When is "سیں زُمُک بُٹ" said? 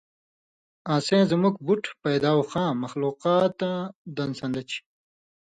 1.05-1.83